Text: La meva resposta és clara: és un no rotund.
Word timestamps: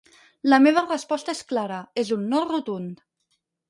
La 0.53 0.59
meva 0.67 0.83
resposta 0.87 1.37
és 1.37 1.43
clara: 1.53 1.79
és 2.05 2.15
un 2.19 2.29
no 2.35 2.45
rotund. 2.53 3.09